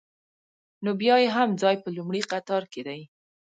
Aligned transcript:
نو 0.83 0.91
بیا 1.01 1.15
یې 1.23 1.27
هم 1.35 1.49
ځای 1.61 1.75
په 1.83 1.89
لومړي 1.97 2.21
قطار 2.31 2.63
کې 2.71 2.81
دی. 2.87 3.01